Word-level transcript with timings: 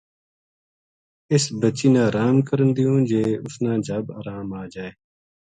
اس 1.33 1.43
بچی 1.61 1.87
نا 1.93 2.01
آرام 2.09 2.35
کرن 2.47 2.69
دیوں 2.75 2.99
جے 3.09 3.23
اس 3.45 3.55
نا 3.63 3.73
جھب 3.85 4.05
آرام 4.19 4.47
آ 4.61 4.63
جائے 4.73 4.91